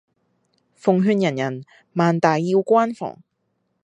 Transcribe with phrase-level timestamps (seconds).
[0.73, 1.63] 奉勸人人
[1.93, 3.19] 萬大要關防